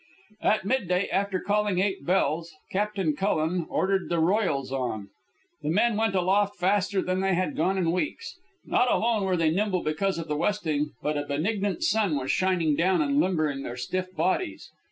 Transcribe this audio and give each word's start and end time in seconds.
At 0.41 0.65
midday, 0.65 1.07
after 1.11 1.39
calling 1.39 1.77
eight 1.77 2.03
bells, 2.07 2.55
Captain 2.71 3.15
Cullen 3.15 3.67
ordered 3.69 4.09
the 4.09 4.19
royals 4.19 4.71
on. 4.71 5.09
The 5.61 5.69
men 5.69 5.95
went 5.95 6.15
aloft 6.15 6.55
faster 6.55 7.03
than 7.03 7.21
they 7.21 7.35
had 7.35 7.55
gone 7.55 7.77
in 7.77 7.91
weeks. 7.91 8.33
Not 8.65 8.89
alone 8.91 9.25
were 9.25 9.37
they 9.37 9.51
nimble 9.51 9.83
because 9.83 10.17
of 10.17 10.27
the 10.27 10.35
westing, 10.35 10.93
but 11.03 11.19
a 11.19 11.27
benignant 11.27 11.83
sun 11.83 12.17
was 12.17 12.31
shining 12.31 12.75
down 12.75 12.99
and 12.99 13.19
limbering 13.19 13.61
their 13.61 13.77
stiff 13.77 14.11
bodies. 14.15 14.71